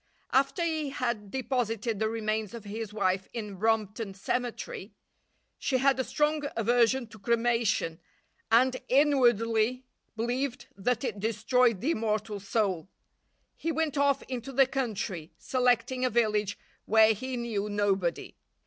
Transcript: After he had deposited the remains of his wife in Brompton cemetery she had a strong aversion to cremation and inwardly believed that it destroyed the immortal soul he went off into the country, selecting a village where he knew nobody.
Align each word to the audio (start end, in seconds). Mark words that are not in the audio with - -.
After 0.31 0.63
he 0.63 0.89
had 0.89 1.29
deposited 1.29 1.99
the 1.99 2.09
remains 2.09 2.55
of 2.55 2.63
his 2.63 2.91
wife 2.91 3.27
in 3.33 3.57
Brompton 3.57 4.15
cemetery 4.15 4.95
she 5.59 5.77
had 5.77 5.99
a 5.99 6.03
strong 6.03 6.41
aversion 6.57 7.05
to 7.05 7.19
cremation 7.19 7.99
and 8.51 8.77
inwardly 8.89 9.85
believed 10.15 10.65
that 10.75 11.03
it 11.03 11.19
destroyed 11.19 11.81
the 11.81 11.91
immortal 11.91 12.39
soul 12.39 12.87
he 13.55 13.71
went 13.71 13.95
off 13.95 14.23
into 14.23 14.51
the 14.51 14.65
country, 14.65 15.33
selecting 15.37 16.03
a 16.03 16.09
village 16.09 16.57
where 16.85 17.13
he 17.13 17.37
knew 17.37 17.69
nobody. 17.69 18.33